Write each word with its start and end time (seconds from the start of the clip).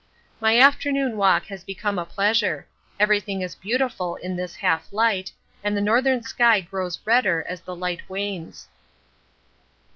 My 0.39 0.57
afternoon 0.57 1.15
walk 1.15 1.45
has 1.45 1.63
become 1.63 1.99
a 1.99 2.07
pleasure; 2.07 2.65
everything 2.99 3.43
is 3.43 3.53
beautiful 3.53 4.15
in 4.15 4.35
this 4.35 4.55
half 4.55 4.91
light 4.91 5.31
and 5.63 5.77
the 5.77 5.79
northern 5.79 6.23
sky 6.23 6.59
grows 6.59 6.99
redder 7.05 7.45
as 7.47 7.61
the 7.61 7.75
light 7.75 8.09
wanes. 8.09 8.67